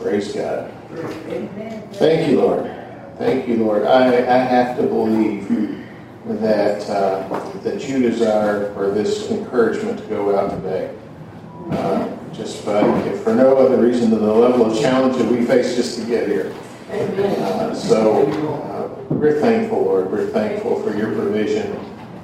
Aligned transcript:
Praise 0.00 0.32
God. 0.32 0.72
Thank 1.92 2.30
you, 2.30 2.40
Lord. 2.40 2.64
Thank 3.18 3.46
you, 3.46 3.56
Lord. 3.56 3.84
I, 3.84 4.06
I 4.06 4.38
have 4.38 4.78
to 4.78 4.82
believe 4.84 5.46
that 6.24 6.88
uh, 6.88 7.50
that 7.60 7.86
you 7.86 8.00
desire 8.00 8.72
for 8.72 8.90
this 8.90 9.30
encouragement 9.30 9.98
to 9.98 10.06
go 10.06 10.38
out 10.38 10.50
today. 10.50 10.96
Uh, 11.70 12.16
just 12.32 12.64
by, 12.64 12.80
if 13.00 13.20
for 13.22 13.34
no 13.34 13.58
other 13.58 13.76
reason 13.76 14.10
than 14.10 14.20
the 14.20 14.32
level 14.32 14.64
of 14.64 14.80
challenge 14.80 15.16
that 15.18 15.30
we 15.30 15.44
face 15.44 15.76
just 15.76 15.98
to 15.98 16.06
get 16.06 16.26
here. 16.26 16.54
Uh, 16.90 17.74
so 17.74 18.26
uh, 18.62 19.14
we're 19.14 19.38
thankful, 19.38 19.82
Lord. 19.82 20.10
We're 20.10 20.28
thankful 20.28 20.82
for 20.82 20.96
your 20.96 21.14
provision. 21.14 21.78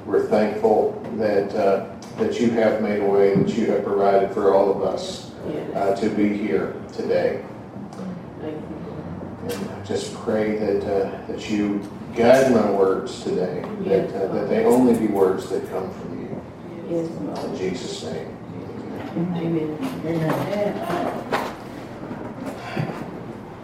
We're 0.07 0.27
thankful 0.27 0.99
that 1.17 1.53
uh, 1.53 1.95
that 2.17 2.39
you 2.39 2.49
have 2.51 2.81
made 2.81 3.01
a 3.01 3.05
way, 3.05 3.35
that 3.35 3.49
you 3.49 3.67
have 3.71 3.83
provided 3.83 4.31
for 4.33 4.55
all 4.55 4.71
of 4.71 4.81
us 4.81 5.31
uh, 5.75 5.95
to 5.95 6.09
be 6.09 6.35
here 6.35 6.73
today. 6.91 7.45
And 8.41 9.71
I 9.71 9.83
just 9.83 10.13
pray 10.15 10.57
that 10.57 10.83
uh, 10.83 11.25
that 11.27 11.49
you 11.49 11.81
guide 12.15 12.51
my 12.51 12.69
words 12.71 13.23
today, 13.23 13.63
that 13.85 14.13
uh, 14.13 14.33
that 14.33 14.49
they 14.49 14.65
only 14.65 14.97
be 14.97 15.07
words 15.07 15.49
that 15.49 15.67
come 15.69 15.91
from 15.91 16.19
you. 16.19 16.41
In 16.89 17.57
Jesus' 17.57 18.03
name. 18.03 18.37
Amen. 19.17 19.77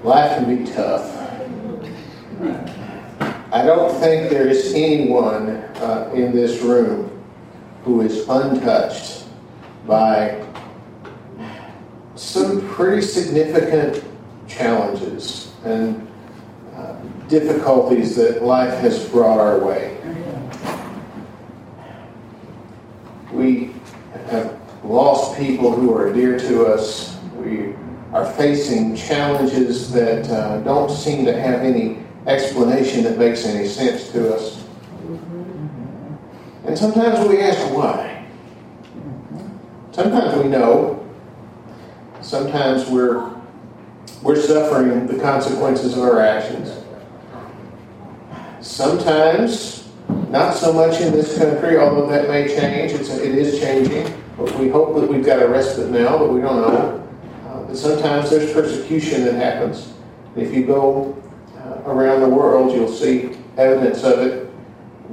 Life 0.04 0.38
can 0.38 0.58
be 0.58 0.72
tough. 0.72 1.20
I 3.52 3.64
don't 3.64 3.94
think 4.00 4.30
there 4.30 4.48
is 4.48 4.74
anyone 4.74 5.50
uh, 5.78 6.12
in 6.14 6.34
this 6.34 6.62
room 6.62 7.10
who 7.86 8.02
is 8.02 8.28
untouched 8.28 9.26
by 9.86 10.44
some 12.16 12.68
pretty 12.70 13.02
significant 13.02 14.04
challenges 14.54 15.52
and 15.66 16.08
uh, 16.76 16.96
difficulties 17.28 18.16
that 18.16 18.44
life 18.44 18.80
has 18.80 19.08
brought 19.10 19.40
our 19.40 19.60
way. 19.60 19.98
We 23.32 23.74
have 24.28 24.60
lost 24.84 25.38
people 25.38 25.72
who 25.72 25.96
are 25.96 26.14
dear 26.14 26.38
to 26.38 26.66
us. 26.68 27.18
We 27.36 27.74
are 28.14 28.26
facing 28.34 28.96
challenges 28.96 29.92
that 29.92 30.30
uh, 30.30 30.60
don't 30.62 30.92
seem 30.92 31.26
to 31.26 31.40
have 31.40 31.62
any 31.62 32.04
explanation 32.28 33.04
that 33.04 33.18
makes 33.18 33.46
any 33.46 33.68
sense 33.68 34.10
to 34.12 34.36
us. 34.36 34.64
And 36.66 36.78
sometimes 36.78 37.28
we 37.28 37.42
ask 37.42 37.60
why. 37.74 38.26
Sometimes 39.92 40.42
we 40.42 40.50
know. 40.50 41.06
Sometimes 42.22 42.88
we're 42.90 43.33
we're 44.24 44.42
suffering 44.42 45.06
the 45.06 45.20
consequences 45.20 45.98
of 45.98 46.04
our 46.04 46.22
actions. 46.22 46.82
Sometimes, 48.62 49.92
not 50.30 50.56
so 50.56 50.72
much 50.72 51.02
in 51.02 51.12
this 51.12 51.38
country, 51.38 51.78
although 51.78 52.08
that 52.08 52.30
may 52.30 52.48
change. 52.48 52.94
It's, 52.94 53.10
it 53.10 53.36
is 53.36 53.60
changing. 53.60 54.18
But 54.38 54.58
we 54.58 54.70
hope 54.70 54.96
that 54.96 55.08
we've 55.08 55.26
got 55.26 55.44
a 55.44 55.48
respite 55.48 55.92
now, 55.92 56.18
but 56.18 56.32
we 56.32 56.40
don't 56.40 56.62
know. 56.62 57.08
Uh, 57.46 57.64
but 57.64 57.78
sometimes 57.78 58.30
there's 58.30 58.52
persecution 58.54 59.26
that 59.26 59.36
happens. 59.36 59.94
If 60.38 60.54
you 60.54 60.66
go 60.66 61.22
uh, 61.58 61.92
around 61.92 62.22
the 62.22 62.30
world, 62.30 62.74
you'll 62.74 62.88
see 62.88 63.38
evidence 63.58 64.04
of 64.04 64.20
it 64.20 64.50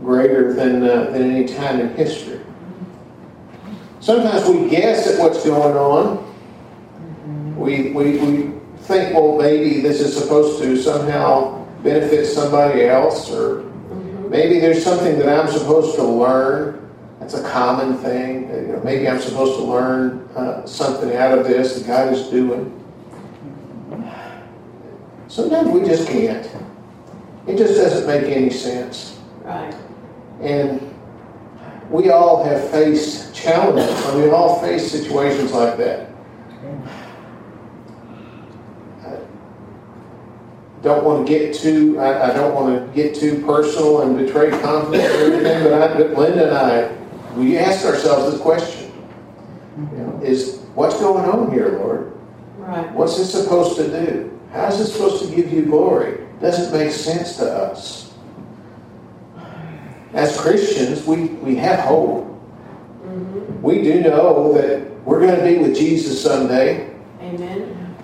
greater 0.00 0.54
than, 0.54 0.84
uh, 0.84 1.10
than 1.10 1.30
any 1.30 1.46
time 1.46 1.80
in 1.80 1.94
history. 1.96 2.40
Sometimes 3.98 4.48
we 4.48 4.70
guess 4.70 5.08
at 5.08 5.18
what's 5.18 5.44
going 5.44 5.76
on. 5.76 6.26
We, 7.58 7.92
we, 7.92 8.16
we 8.16 8.59
think, 8.90 9.14
well, 9.14 9.38
maybe 9.38 9.80
this 9.80 10.00
is 10.00 10.16
supposed 10.16 10.60
to 10.60 10.76
somehow 10.76 11.64
benefit 11.82 12.26
somebody 12.26 12.84
else, 12.84 13.30
or 13.30 13.62
maybe 14.28 14.58
there's 14.58 14.82
something 14.82 15.16
that 15.18 15.28
I'm 15.28 15.50
supposed 15.50 15.94
to 15.94 16.02
learn 16.02 16.90
that's 17.20 17.34
a 17.34 17.48
common 17.48 17.96
thing. 17.98 18.50
You 18.50 18.72
know, 18.72 18.80
maybe 18.82 19.08
I'm 19.08 19.20
supposed 19.20 19.58
to 19.60 19.64
learn 19.64 20.28
uh, 20.34 20.66
something 20.66 21.14
out 21.16 21.38
of 21.38 21.46
this 21.46 21.78
that 21.78 21.86
God 21.86 22.12
is 22.12 22.28
doing. 22.28 22.76
Sometimes 25.28 25.68
we 25.68 25.86
just 25.86 26.08
can't. 26.08 26.44
It 27.46 27.56
just 27.56 27.74
doesn't 27.74 28.06
make 28.08 28.24
any 28.24 28.50
sense. 28.50 29.20
Right. 29.44 29.74
And 30.40 30.92
we 31.88 32.10
all 32.10 32.42
have 32.42 32.68
faced 32.70 33.32
challenges. 33.34 33.88
I 34.06 34.14
mean, 34.14 34.24
we 34.24 34.30
all 34.30 34.60
face 34.60 34.90
situations 34.90 35.52
like 35.52 35.76
that. 35.78 36.09
Don't 40.82 41.04
want 41.04 41.26
to 41.26 41.32
get 41.32 41.54
too. 41.54 41.98
I, 41.98 42.30
I 42.30 42.34
don't 42.34 42.54
want 42.54 42.86
to 42.86 42.94
get 42.94 43.14
too 43.14 43.44
personal 43.44 44.02
and 44.02 44.16
betray 44.16 44.50
confidence 44.50 45.12
or 45.14 45.32
anything. 45.32 45.64
But, 45.64 45.72
I, 45.74 45.96
but 45.96 46.12
Linda 46.14 46.46
and 46.48 46.56
I 46.56 47.00
we 47.36 47.58
ask 47.58 47.84
ourselves 47.84 48.32
this 48.32 48.40
question 48.40 48.92
you 49.76 49.98
know, 49.98 50.20
is 50.22 50.60
what's 50.74 50.98
going 50.98 51.28
on 51.28 51.52
here, 51.52 51.78
Lord? 51.78 52.12
Right. 52.58 52.90
What's 52.92 53.16
this 53.16 53.32
supposed 53.32 53.76
to 53.76 53.88
do? 53.88 54.38
How 54.52 54.66
is 54.66 54.78
this 54.78 54.92
supposed 54.92 55.24
to 55.24 55.34
give 55.34 55.52
you 55.52 55.66
glory? 55.66 56.26
Doesn't 56.40 56.76
make 56.76 56.92
sense 56.92 57.36
to 57.36 57.44
us. 57.44 58.12
As 60.12 60.36
Christians, 60.40 61.06
we, 61.06 61.26
we 61.26 61.54
have 61.56 61.80
hope. 61.80 62.24
Mm-hmm. 62.24 63.62
We 63.62 63.82
do 63.82 64.00
know 64.00 64.52
that 64.54 65.04
we're 65.04 65.20
going 65.20 65.36
to 65.36 65.44
be 65.44 65.58
with 65.58 65.76
Jesus 65.76 66.20
someday. 66.20 66.92
Amen. 67.20 67.96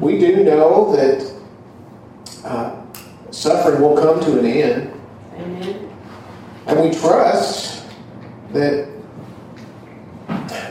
We 0.00 0.18
do 0.18 0.42
know 0.42 0.94
that 0.96 1.31
uh, 2.44 2.84
suffering 3.30 3.80
will 3.80 3.96
come 3.96 4.20
to 4.20 4.38
an 4.38 4.46
end. 4.46 5.00
Amen. 5.36 5.88
And 6.66 6.80
we 6.80 6.96
trust 6.96 7.84
that 8.52 8.88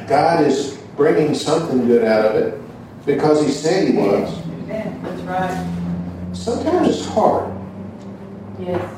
God 0.07 0.45
is 0.45 0.77
bringing 0.95 1.33
something 1.33 1.85
good 1.85 2.03
out 2.03 2.25
of 2.25 2.35
it 2.35 2.61
because 3.05 3.45
He 3.45 3.51
said 3.51 3.87
He 3.87 3.97
was. 3.97 4.41
That's 4.67 5.21
right. 5.23 6.29
Sometimes 6.33 6.89
it's 6.89 7.05
hard. 7.05 7.53
Yes. 8.59 8.97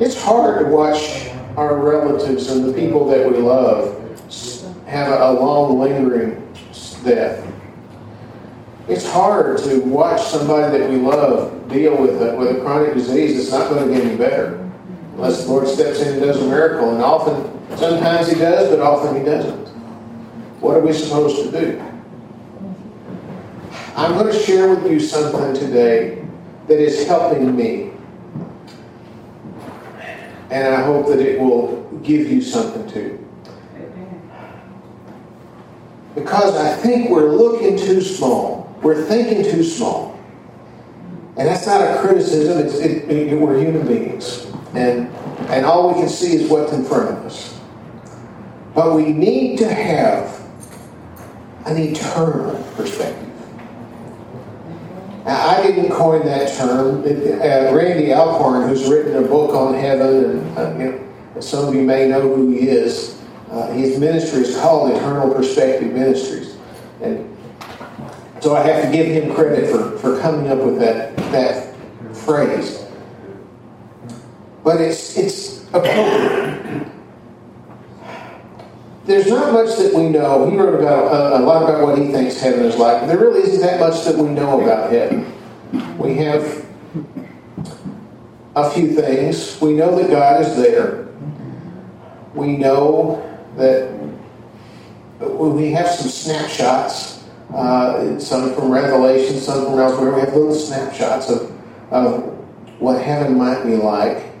It's 0.00 0.20
hard 0.20 0.64
to 0.64 0.70
watch 0.70 1.28
our 1.56 1.76
relatives 1.76 2.50
and 2.50 2.64
the 2.64 2.72
people 2.72 3.06
that 3.08 3.30
we 3.30 3.36
love 3.36 3.98
have 4.86 5.20
a 5.20 5.32
long, 5.32 5.78
lingering 5.78 6.36
death. 7.04 7.51
It's 8.88 9.08
hard 9.10 9.58
to 9.58 9.80
watch 9.82 10.20
somebody 10.22 10.76
that 10.76 10.90
we 10.90 10.96
love 10.96 11.68
deal 11.68 11.96
with 11.96 12.20
a, 12.20 12.34
with 12.36 12.56
a 12.56 12.60
chronic 12.60 12.94
disease 12.94 13.36
that's 13.36 13.52
not 13.52 13.70
going 13.70 13.88
to 13.88 13.94
get 13.94 14.04
any 14.04 14.16
better 14.16 14.58
unless 15.14 15.44
the 15.44 15.50
Lord 15.50 15.68
steps 15.68 16.00
in 16.00 16.14
and 16.14 16.20
does 16.20 16.42
a 16.42 16.46
miracle. 16.46 16.90
And 16.92 17.02
often, 17.02 17.76
sometimes 17.76 18.28
He 18.28 18.38
does, 18.38 18.70
but 18.70 18.80
often 18.80 19.16
He 19.16 19.24
doesn't. 19.24 19.68
What 20.60 20.76
are 20.76 20.80
we 20.80 20.92
supposed 20.92 21.44
to 21.44 21.60
do? 21.60 21.82
I'm 23.94 24.14
going 24.14 24.32
to 24.32 24.38
share 24.40 24.74
with 24.74 24.90
you 24.90 24.98
something 24.98 25.54
today 25.54 26.24
that 26.66 26.78
is 26.80 27.06
helping 27.06 27.54
me. 27.54 27.90
And 30.50 30.74
I 30.74 30.82
hope 30.82 31.06
that 31.06 31.18
it 31.18 31.40
will 31.40 31.82
give 32.02 32.30
you 32.30 32.42
something 32.42 32.90
too. 32.90 33.18
Because 36.14 36.56
I 36.56 36.74
think 36.76 37.10
we're 37.10 37.32
looking 37.32 37.76
too 37.76 38.00
small. 38.00 38.61
We're 38.82 39.04
thinking 39.04 39.44
too 39.44 39.62
small. 39.62 40.18
And 41.36 41.48
that's 41.48 41.66
not 41.66 41.80
a 41.80 42.00
criticism, 42.00 42.58
it's, 42.58 42.74
it, 42.74 43.10
it, 43.10 43.38
we're 43.38 43.58
human 43.58 43.86
beings 43.86 44.52
and, 44.74 45.08
and 45.50 45.66
all 45.66 45.88
we 45.88 46.00
can 46.00 46.08
see 46.08 46.34
is 46.34 46.50
what's 46.50 46.72
in 46.72 46.84
front 46.84 47.10
of 47.10 47.26
us. 47.26 47.58
But 48.74 48.94
we 48.94 49.12
need 49.12 49.58
to 49.58 49.72
have 49.72 50.40
an 51.66 51.76
eternal 51.76 52.62
perspective. 52.74 53.28
Now, 55.24 55.50
I 55.50 55.62
didn't 55.62 55.92
coin 55.92 56.24
that 56.26 56.56
term. 56.56 57.02
Uh, 57.02 57.76
Randy 57.76 58.12
Alcorn, 58.12 58.68
who's 58.68 58.88
written 58.88 59.22
a 59.22 59.28
book 59.28 59.54
on 59.54 59.74
heaven, 59.74 60.40
and 60.40 60.58
uh, 60.58 60.78
you 60.78 61.08
know, 61.34 61.40
some 61.40 61.68
of 61.68 61.74
you 61.74 61.82
may 61.82 62.08
know 62.08 62.22
who 62.22 62.50
he 62.50 62.68
is. 62.68 63.20
Uh, 63.50 63.70
his 63.72 63.98
ministry 63.98 64.40
is 64.40 64.56
called 64.56 64.90
Eternal 64.90 65.32
Perspective 65.32 65.92
Ministries, 65.92 66.56
and 67.02 67.31
so 68.42 68.54
I 68.54 68.62
have 68.66 68.84
to 68.84 68.92
give 68.92 69.06
him 69.06 69.34
credit 69.34 69.70
for, 69.70 69.96
for 69.98 70.20
coming 70.20 70.50
up 70.50 70.58
with 70.58 70.78
that 70.80 71.16
that 71.32 71.74
phrase 72.14 72.82
but 74.64 74.80
it's, 74.80 75.16
it's 75.16 75.64
appropriate. 75.68 76.86
There's 79.04 79.26
not 79.26 79.52
much 79.52 79.76
that 79.78 79.92
we 79.94 80.08
know. 80.08 80.48
He 80.48 80.56
wrote 80.56 80.78
about 80.78 81.12
uh, 81.12 81.38
a 81.38 81.42
lot 81.42 81.64
about 81.64 81.82
what 81.82 81.98
he 81.98 82.12
thinks 82.12 82.40
heaven 82.40 82.64
is 82.64 82.76
like. 82.76 83.06
There 83.08 83.18
really 83.18 83.40
isn't 83.40 83.60
that 83.60 83.80
much 83.80 84.04
that 84.04 84.16
we 84.16 84.28
know 84.28 84.60
about 84.60 84.92
heaven. 84.92 85.26
We 85.98 86.14
have 86.18 86.64
a 88.54 88.70
few 88.70 88.94
things. 88.94 89.60
We 89.60 89.72
know 89.72 89.96
that 89.96 90.08
God 90.08 90.42
is 90.42 90.54
there. 90.54 91.08
We 92.34 92.56
know 92.56 93.28
that 93.56 93.92
we 95.18 95.72
have 95.72 95.88
some 95.88 96.08
snapshots 96.08 97.21
uh, 97.54 98.18
some 98.18 98.54
from 98.54 98.70
Revelation, 98.70 99.38
some 99.38 99.66
from 99.66 99.78
elsewhere. 99.78 100.14
We 100.14 100.20
have 100.20 100.34
little 100.34 100.54
snapshots 100.54 101.28
of, 101.28 101.50
of 101.90 102.24
what 102.80 103.02
heaven 103.02 103.36
might 103.36 103.62
be 103.64 103.76
like. 103.76 104.32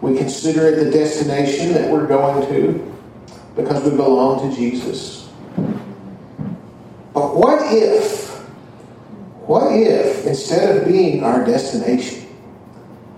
We 0.00 0.16
consider 0.16 0.66
it 0.66 0.84
the 0.84 0.90
destination 0.90 1.72
that 1.74 1.88
we're 1.88 2.06
going 2.06 2.46
to 2.48 2.92
because 3.54 3.84
we 3.84 3.90
belong 3.90 4.50
to 4.50 4.56
Jesus. 4.56 5.28
But 7.14 7.36
what 7.36 7.72
if, 7.72 8.30
what 9.46 9.72
if 9.72 10.26
instead 10.26 10.76
of 10.76 10.88
being 10.88 11.22
our 11.22 11.44
destination, 11.44 12.26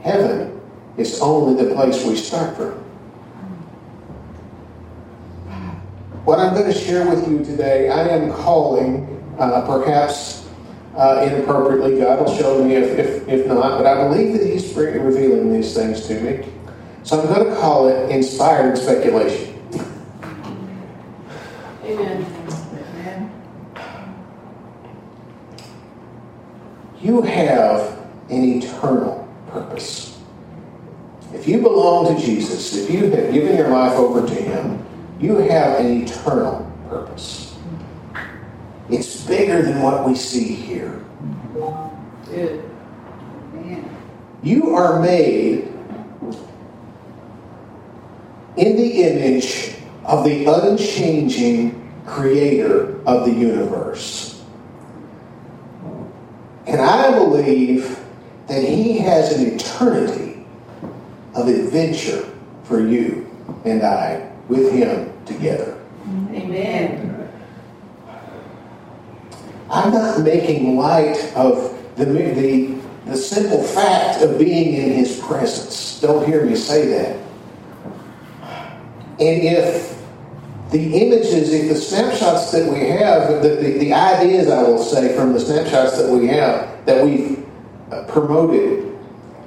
heaven 0.03 0.61
is 0.99 1.21
only 1.21 1.65
the 1.65 1.75
place 1.75 2.05
we 2.05 2.17
start 2.17 2.57
from? 2.57 2.84
I'm 6.45 6.55
going 6.55 6.71
to 6.71 6.79
share 6.79 7.09
with 7.09 7.27
you 7.27 7.43
today, 7.43 7.89
I 7.89 8.07
am 8.09 8.31
calling, 8.31 9.35
uh, 9.39 9.63
perhaps 9.67 10.47
uh, 10.95 11.27
inappropriately, 11.27 11.99
God 11.99 12.21
will 12.21 12.37
show 12.37 12.63
me 12.63 12.75
if, 12.75 12.99
if, 12.99 13.29
if 13.29 13.47
not, 13.47 13.79
but 13.79 13.87
I 13.87 14.07
believe 14.07 14.35
that 14.35 14.47
He's 14.47 14.77
revealing 14.77 15.53
these 15.55 15.75
things 15.75 16.07
to 16.07 16.21
me. 16.21 16.47
So 17.03 17.19
I'm 17.19 17.27
going 17.29 17.49
to 17.49 17.57
call 17.57 17.89
it 17.89 18.11
inspired 18.11 18.77
speculation. 18.77 19.59
Amen. 21.83 22.27
You 27.01 27.23
have 27.23 28.07
an 28.29 28.45
eternal 28.45 29.27
purpose. 29.49 30.21
If 31.33 31.49
you 31.49 31.61
belong 31.63 32.15
to 32.15 32.23
Jesus, 32.23 32.77
if 32.77 32.91
you 32.91 33.11
have 33.11 33.33
given 33.33 33.57
your 33.57 33.69
life 33.69 33.95
over 33.95 34.27
to 34.27 34.35
Him, 34.35 34.85
you 35.21 35.37
have 35.37 35.81
an 35.81 36.03
eternal 36.03 36.71
purpose. 36.89 37.57
It's 38.91 39.25
bigger 39.25 39.63
than 39.63 39.81
what 39.83 40.07
we 40.07 40.15
see 40.15 40.55
here. 40.55 41.05
You 44.43 44.75
are 44.75 45.01
made 45.01 45.73
in 48.57 48.77
the 48.77 49.03
image 49.03 49.75
of 50.05 50.25
the 50.25 50.45
unchanging 50.45 51.81
creator 52.07 53.01
of 53.07 53.25
the 53.25 53.33
universe. 53.33 54.43
And 56.67 56.81
I 56.81 57.13
believe 57.13 57.99
that 58.49 58.63
he 58.63 58.99
has 58.99 59.33
an 59.33 59.55
eternity 59.55 60.47
of 61.35 61.49
adventure 61.49 62.29
for 62.65 62.81
you 62.81 63.31
and 63.65 63.83
I 63.83 64.34
with 64.49 64.73
him 64.73 65.13
together. 65.25 65.81
Amen. 66.33 67.31
I'm 69.71 69.93
not 69.93 70.21
making 70.21 70.77
light 70.77 71.33
of 71.35 71.77
the, 71.97 72.05
the, 72.05 72.79
the 73.07 73.17
simple 73.17 73.63
fact 73.63 74.23
of 74.23 74.39
being 74.39 74.75
in 74.75 74.93
his 74.93 75.19
presence. 75.21 76.01
Don't 76.01 76.27
hear 76.27 76.45
me 76.45 76.55
say 76.55 76.87
that. 76.89 77.17
And 79.21 79.43
if 79.43 79.95
the 80.71 80.95
images, 80.95 81.53
if 81.53 81.69
the 81.69 81.77
snapshots 81.77 82.51
that 82.51 82.71
we 82.71 82.81
have, 82.89 83.43
the, 83.43 83.49
the, 83.51 83.79
the 83.79 83.93
ideas, 83.93 84.49
I 84.49 84.63
will 84.63 84.83
say, 84.83 85.15
from 85.17 85.33
the 85.33 85.41
snapshots 85.41 85.97
that 85.99 86.11
we 86.11 86.27
have, 86.29 86.85
that 86.85 87.05
we've 87.05 87.47
uh, 87.93 88.05
promoted, 88.05 88.99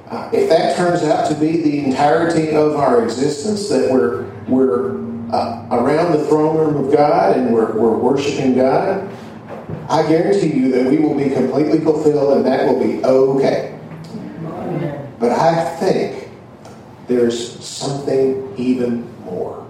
uh, 0.10 0.30
if 0.32 0.48
that 0.50 0.78
turns 0.78 1.04
out 1.04 1.28
to 1.30 1.36
be 1.36 1.62
the 1.62 1.84
entirety 1.84 2.52
of 2.56 2.78
our 2.78 3.04
existence, 3.04 3.68
that 3.68 3.92
we're, 3.92 4.32
we're 4.48 4.98
uh, 5.32 5.68
around 5.72 6.14
the 6.14 6.24
throne 6.26 6.58
room 6.58 6.86
of 6.86 6.94
God 6.94 7.38
and 7.38 7.54
we're, 7.54 7.78
we're 7.78 7.98
worshiping 7.98 8.56
God, 8.56 9.10
I 9.90 10.08
guarantee 10.08 10.54
you 10.54 10.72
that 10.72 10.90
we 10.90 10.98
will 10.98 11.16
be 11.16 11.30
completely 11.30 11.80
fulfilled 11.80 12.38
and 12.38 12.46
that 12.46 12.66
will 12.66 12.82
be 12.82 13.04
okay. 13.04 13.78
But 15.20 15.32
I 15.32 15.76
think 15.78 16.30
there's 17.08 17.66
something 17.66 18.54
even 18.58 19.12
more. 19.24 19.66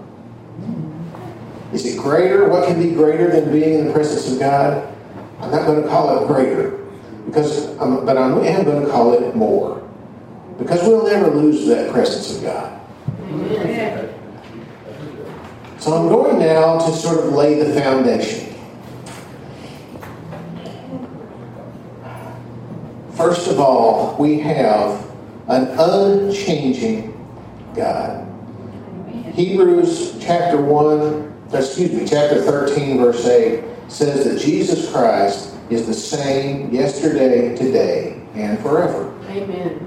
Is 1.72 1.84
it 1.86 1.98
greater? 1.98 2.48
What 2.48 2.66
can 2.66 2.80
be 2.80 2.94
greater 2.94 3.30
than 3.30 3.50
being 3.52 3.80
in 3.80 3.86
the 3.86 3.92
presence 3.92 4.32
of 4.32 4.38
God? 4.38 4.94
I'm 5.40 5.50
not 5.50 5.66
going 5.66 5.82
to 5.82 5.88
call 5.88 6.22
it 6.22 6.26
greater, 6.26 6.78
because 7.26 7.76
I'm, 7.78 8.04
but 8.04 8.16
I 8.16 8.26
am 8.26 8.64
going 8.64 8.84
to 8.84 8.90
call 8.90 9.12
it 9.14 9.36
more, 9.36 9.86
because 10.58 10.82
we'll 10.82 11.06
never 11.06 11.30
lose 11.30 11.66
that 11.68 11.92
presence 11.92 12.36
of 12.36 12.42
God. 12.42 12.80
Amen. 13.22 14.07
So 15.78 15.94
I'm 15.94 16.08
going 16.08 16.40
now 16.40 16.78
to 16.78 16.92
sort 16.92 17.24
of 17.24 17.32
lay 17.32 17.62
the 17.62 17.80
foundation. 17.80 18.52
First 23.14 23.46
of 23.48 23.60
all, 23.60 24.16
we 24.18 24.40
have 24.40 25.08
an 25.46 25.68
unchanging 25.78 27.14
God. 27.76 28.26
Hebrews 29.32 30.18
chapter 30.20 30.60
1, 30.60 31.48
excuse 31.52 31.92
me, 31.92 32.06
chapter 32.06 32.42
13, 32.42 32.98
verse 32.98 33.24
8 33.24 33.64
says 33.86 34.24
that 34.24 34.40
Jesus 34.40 34.90
Christ 34.92 35.54
is 35.70 35.86
the 35.86 35.94
same 35.94 36.74
yesterday, 36.74 37.56
today, 37.56 38.20
and 38.34 38.58
forever. 38.58 39.14
Amen. 39.28 39.84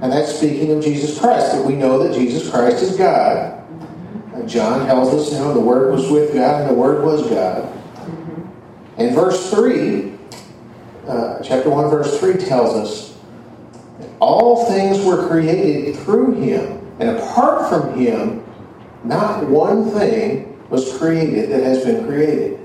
And 0.00 0.10
that's 0.10 0.34
speaking 0.34 0.70
of 0.72 0.82
Jesus 0.82 1.18
Christ, 1.18 1.52
that 1.52 1.64
we 1.64 1.74
know 1.74 2.02
that 2.02 2.14
Jesus 2.14 2.50
Christ 2.50 2.82
is 2.82 2.96
God. 2.96 3.61
John 4.52 4.84
tells 4.84 5.14
us, 5.14 5.32
you 5.32 5.38
know, 5.38 5.54
the 5.54 5.60
Word 5.60 5.94
was 5.94 6.10
with 6.10 6.34
God 6.34 6.60
and 6.60 6.70
the 6.70 6.74
Word 6.74 7.02
was 7.06 7.26
God. 7.30 7.72
And 8.98 9.14
verse 9.14 9.50
3, 9.50 10.12
uh, 11.08 11.42
chapter 11.42 11.70
1, 11.70 11.88
verse 11.88 12.20
3 12.20 12.34
tells 12.34 12.76
us 12.76 13.18
that 13.98 14.10
all 14.20 14.66
things 14.66 15.02
were 15.06 15.26
created 15.26 15.96
through 15.96 16.34
Him, 16.34 16.86
and 17.00 17.16
apart 17.16 17.70
from 17.70 17.98
Him, 17.98 18.44
not 19.04 19.48
one 19.48 19.90
thing 19.90 20.60
was 20.68 20.98
created 20.98 21.48
that 21.50 21.62
has 21.62 21.82
been 21.84 22.04
created. 22.04 22.60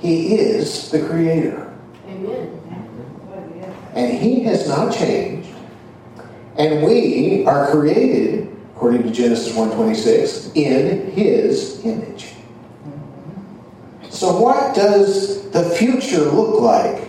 He 0.00 0.34
is 0.34 0.90
the 0.90 1.00
Creator. 1.06 1.72
Amen. 2.06 2.60
and 3.94 4.18
he 4.18 4.40
has 4.40 4.68
not 4.68 4.94
changed 4.94 5.48
and 6.58 6.82
we 6.84 7.44
are 7.46 7.70
created 7.70 8.51
according 8.82 9.04
to 9.04 9.12
genesis 9.12 9.52
1.26 9.54 10.56
in 10.56 11.08
his 11.12 11.84
image. 11.84 12.32
So 14.10 14.36
what 14.40 14.74
does 14.74 15.48
the 15.52 15.62
future 15.62 16.24
look 16.24 16.60
like 16.60 17.08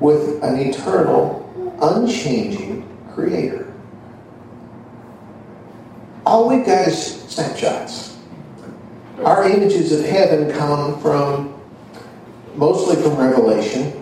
with 0.00 0.42
an 0.42 0.58
eternal 0.58 1.44
unchanging 1.82 2.88
creator? 3.12 3.70
All 6.24 6.48
we've 6.48 6.64
got 6.64 6.88
is 6.88 7.20
snapshots. 7.24 8.16
Our 9.18 9.46
images 9.46 9.92
of 9.92 10.06
heaven 10.06 10.50
come 10.52 10.98
from 11.02 11.60
mostly 12.54 12.96
from 12.96 13.14
revelation. 13.18 13.92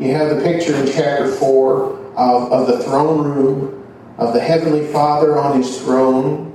You 0.00 0.12
have 0.14 0.36
the 0.36 0.42
picture 0.42 0.74
in 0.74 0.86
chapter 0.88 1.30
4 1.30 1.92
of, 2.16 2.52
of 2.52 2.66
the 2.66 2.82
throne 2.82 3.28
room, 3.28 3.75
of 4.18 4.32
the 4.32 4.40
Heavenly 4.40 4.86
Father 4.86 5.38
on 5.38 5.60
his 5.60 5.80
throne, 5.80 6.52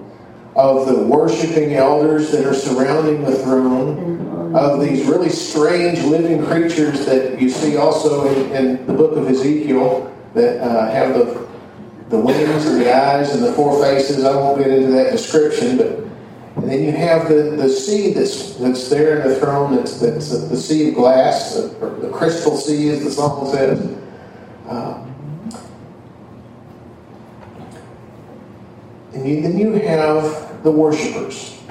of 0.56 0.88
the 0.88 0.98
worshiping 1.04 1.74
elders 1.74 2.32
that 2.32 2.46
are 2.46 2.54
surrounding 2.54 3.24
the 3.24 3.36
throne, 3.38 4.56
of 4.56 4.82
these 4.82 5.06
really 5.06 5.30
strange 5.30 6.00
living 6.04 6.46
creatures 6.46 7.06
that 7.06 7.40
you 7.40 7.50
see 7.50 7.78
also 7.78 8.28
in, 8.28 8.52
in 8.52 8.86
the 8.88 8.94
book 8.94 9.16
of 9.16 9.28
Ezekiel 9.28 10.14
that 10.34 10.60
uh, 10.60 10.92
have 10.92 11.14
the, 11.14 11.48
the 12.10 12.20
wings 12.20 12.66
and 12.66 12.82
the 12.82 12.94
eyes 12.94 13.34
and 13.34 13.44
the 13.44 13.54
four 13.54 13.82
faces. 13.82 14.26
I 14.26 14.36
won't 14.36 14.58
get 14.58 14.70
into 14.70 14.92
that 14.92 15.12
description, 15.12 15.78
but 15.78 16.02
and 16.58 16.70
then 16.70 16.84
you 16.84 16.92
have 16.92 17.30
the, 17.30 17.56
the 17.56 17.70
sea 17.70 18.14
that's, 18.14 18.56
that's 18.56 18.90
there 18.90 19.22
in 19.22 19.28
the 19.28 19.40
throne, 19.40 19.76
that's, 19.76 20.00
that's 20.00 20.30
the 20.30 20.58
sea 20.58 20.90
of 20.90 20.96
glass, 20.96 21.56
the, 21.56 21.70
the 22.02 22.10
crystal 22.12 22.58
sea, 22.58 22.90
as 22.90 23.04
the 23.04 23.12
song 23.12 23.50
says. 23.52 23.98
Uh, 24.68 25.06
and 29.14 29.28
you, 29.28 29.42
then 29.42 29.58
you 29.58 29.74
have 29.74 30.64
the 30.64 30.72
worshippers. 30.72 31.62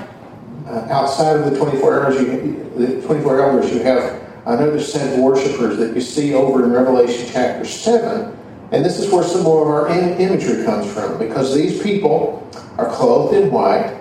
Uh, 0.67 0.87
outside 0.91 1.37
of 1.37 1.51
the 1.51 1.59
24 1.59 2.05
hours, 2.05 2.21
you, 2.21 2.71
the 2.77 3.03
24 3.07 3.41
elders, 3.41 3.73
you 3.73 3.81
have 3.83 4.23
another 4.47 4.81
set 4.81 5.15
of 5.15 5.19
worshippers 5.21 5.77
that 5.79 5.95
you 5.95 6.01
see 6.01 6.35
over 6.35 6.65
in 6.65 6.73
Revelation 6.73 7.29
chapter 7.33 7.65
7. 7.65 8.37
And 8.73 8.85
this 8.85 8.99
is 8.99 9.13
where 9.13 9.25
some 9.25 9.43
more 9.43 9.63
of 9.63 9.69
our 9.69 9.99
im- 9.99 10.21
imagery 10.21 10.65
comes 10.65 10.93
from, 10.93 11.19
because 11.19 11.55
these 11.55 11.83
people 11.83 12.49
are 12.79 12.89
clothed 12.91 13.35
in 13.35 13.51
white, 13.51 13.97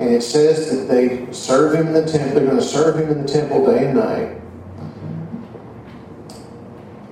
and 0.00 0.10
it 0.10 0.22
says 0.22 0.70
that 0.70 0.92
they 0.92 1.32
serve 1.32 1.74
him 1.74 1.88
in 1.88 1.92
the 1.92 2.10
temple. 2.10 2.34
They're 2.34 2.46
going 2.46 2.56
to 2.56 2.62
serve 2.62 2.98
him 2.98 3.08
in 3.08 3.22
the 3.22 3.32
temple 3.32 3.64
day 3.66 3.86
and 3.86 3.96
night. 3.96 4.38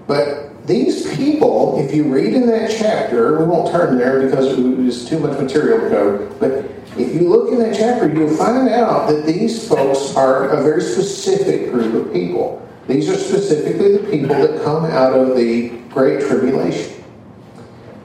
But 0.09 0.50
these 0.71 1.17
people, 1.17 1.81
if 1.81 1.93
you 1.93 2.05
read 2.05 2.33
in 2.33 2.47
that 2.47 2.71
chapter, 2.71 3.39
we 3.39 3.45
won't 3.45 3.73
turn 3.73 3.99
there 3.99 4.23
because 4.23 4.57
it 4.57 4.63
was 4.63 5.09
too 5.09 5.19
much 5.19 5.39
material 5.39 5.81
to 5.81 5.89
go, 5.91 6.37
But 6.39 6.65
if 6.97 7.15
you 7.15 7.29
look 7.29 7.51
in 7.51 7.59
that 7.59 7.77
chapter, 7.77 8.09
you'll 8.09 8.37
find 8.37 8.69
out 8.69 9.09
that 9.09 9.27
these 9.27 9.69
folks 9.69 10.15
are 10.15 10.51
a 10.51 10.63
very 10.63 10.81
specific 10.81 11.73
group 11.73 11.95
of 11.95 12.13
people. 12.13 12.67
These 12.87 13.09
are 13.09 13.17
specifically 13.17 13.97
the 13.97 14.11
people 14.11 14.29
that 14.29 14.63
come 14.63 14.85
out 14.85 15.13
of 15.13 15.37
the 15.37 15.71
Great 15.91 16.21
Tribulation. 16.21 17.03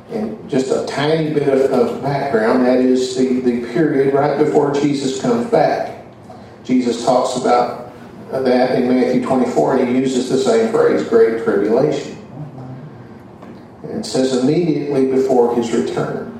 And 0.09 0.49
just 0.49 0.71
a 0.71 0.85
tiny 0.87 1.33
bit 1.33 1.47
of, 1.47 1.71
of 1.71 2.01
background 2.01 2.65
that 2.65 2.79
is 2.79 3.15
the, 3.15 3.41
the 3.41 3.71
period 3.73 4.13
right 4.13 4.37
before 4.37 4.73
Jesus 4.73 5.21
comes 5.21 5.49
back. 5.51 6.03
Jesus 6.63 7.05
talks 7.05 7.37
about 7.37 7.91
that 8.31 8.79
in 8.79 8.87
Matthew 8.87 9.23
24, 9.23 9.77
and 9.77 9.89
he 9.89 9.97
uses 9.99 10.29
the 10.29 10.37
same 10.37 10.71
phrase, 10.71 11.07
Great 11.07 11.43
Tribulation. 11.43 12.14
Says 14.03 14.35
immediately 14.35 15.07
before 15.11 15.55
his 15.55 15.71
return. 15.71 16.31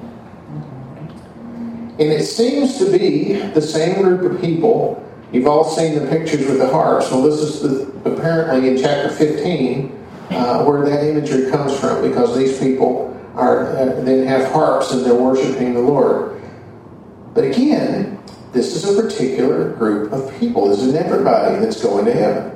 And 1.97 2.12
it 2.12 2.25
seems 2.25 2.77
to 2.79 2.91
be 2.91 3.33
the 3.33 3.62
same 3.62 4.01
group 4.01 4.29
of 4.29 4.41
people. 4.41 5.01
You've 5.31 5.47
all 5.47 5.63
seen 5.63 5.95
the 5.97 6.07
pictures 6.07 6.45
with 6.45 6.59
the 6.59 6.67
harps. 6.67 7.09
Well, 7.09 7.21
this 7.21 7.39
is 7.39 7.62
the, 7.62 8.09
apparently 8.09 8.69
in 8.69 8.77
chapter 8.77 9.09
15 9.09 10.05
uh, 10.31 10.63
where 10.65 10.83
that 10.89 11.05
imagery 11.05 11.50
comes 11.50 11.79
from, 11.79 12.01
because 12.01 12.38
these 12.38 12.59
people 12.59 13.12
are 13.35 13.67
uh, 13.75 14.01
then 14.01 14.25
have 14.27 14.51
harps 14.51 14.91
and 14.91 15.05
they're 15.05 15.13
worshiping 15.13 15.74
the 15.74 15.79
Lord. 15.79 16.41
But 17.33 17.45
again, 17.45 18.21
this 18.51 18.75
is 18.75 18.97
a 18.97 19.01
particular 19.01 19.71
group 19.74 20.12
of 20.12 20.38
people. 20.39 20.69
This 20.69 20.79
isn't 20.79 20.95
everybody 20.95 21.59
that's 21.59 21.81
going 21.81 22.05
to 22.05 22.13
heaven. 22.13 22.51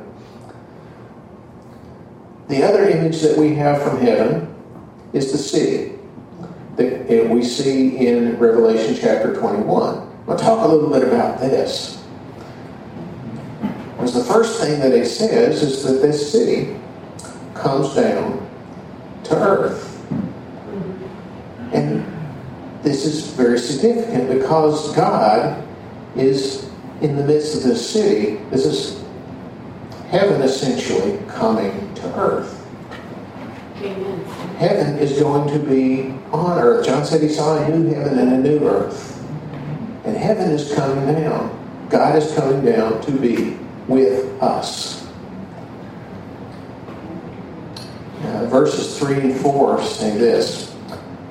The 2.47 2.63
other 2.63 2.89
image 2.89 3.21
that 3.21 3.37
we 3.37 3.55
have 3.55 3.81
from 3.81 3.99
heaven 3.99 4.53
is 5.13 5.31
the 5.31 5.37
city 5.37 5.95
that 6.75 7.29
we 7.29 7.43
see 7.43 8.07
in 8.07 8.37
Revelation 8.37 8.95
chapter 8.99 9.35
21. 9.35 10.07
I'll 10.27 10.37
talk 10.37 10.63
a 10.63 10.67
little 10.67 10.89
bit 10.89 11.03
about 11.03 11.39
this. 11.39 12.01
Because 13.93 14.13
the 14.13 14.23
first 14.23 14.61
thing 14.61 14.79
that 14.79 14.93
it 14.93 15.07
says 15.07 15.61
is 15.61 15.83
that 15.83 16.01
this 16.01 16.31
city 16.31 16.79
comes 17.53 17.93
down 17.95 18.47
to 19.25 19.35
earth. 19.35 20.01
And 21.73 22.05
this 22.81 23.05
is 23.05 23.27
very 23.31 23.59
significant 23.59 24.29
because 24.29 24.95
God 24.95 25.67
is 26.15 26.69
in 27.01 27.17
the 27.17 27.23
midst 27.23 27.57
of 27.57 27.63
this 27.63 27.89
city. 27.89 28.37
This 28.51 28.65
is 28.65 29.03
heaven 30.09 30.41
essentially 30.41 31.19
coming 31.27 31.93
to 31.95 32.15
earth. 32.17 32.58
Heaven 34.59 34.97
is 34.97 35.17
going 35.17 35.47
to 35.53 35.57
be 35.57 36.13
on 36.33 36.59
earth. 36.59 36.85
John 36.85 37.05
said 37.05 37.21
he 37.21 37.29
saw 37.29 37.63
a 37.63 37.69
new 37.69 37.93
heaven 37.93 38.19
and 38.19 38.33
a 38.33 38.37
new 38.37 38.67
earth. 38.67 39.25
And 40.03 40.17
heaven 40.17 40.51
is 40.51 40.73
coming 40.75 41.15
down. 41.15 41.87
God 41.89 42.17
is 42.17 42.33
coming 42.35 42.65
down 42.65 42.99
to 43.03 43.11
be 43.13 43.57
with 43.87 44.43
us. 44.43 45.07
Uh, 48.21 48.47
verses 48.47 48.99
3 48.99 49.31
and 49.31 49.39
4 49.39 49.81
say 49.81 50.17
this 50.17 50.75